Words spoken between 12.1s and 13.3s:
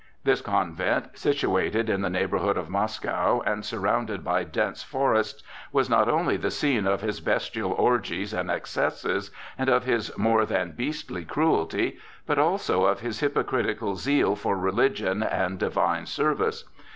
but also of his